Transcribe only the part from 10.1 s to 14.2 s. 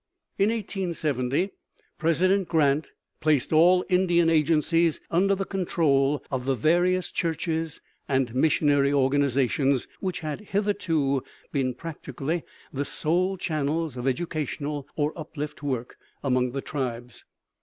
had hitherto been practically the sole channels of